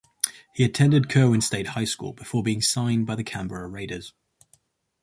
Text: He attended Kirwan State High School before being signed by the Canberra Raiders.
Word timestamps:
He 0.55 0.63
attended 0.63 1.09
Kirwan 1.09 1.41
State 1.41 1.67
High 1.67 1.83
School 1.85 2.11
before 2.11 2.41
being 2.41 2.59
signed 2.59 3.05
by 3.05 3.13
the 3.13 3.23
Canberra 3.23 3.67
Raiders. 3.67 4.13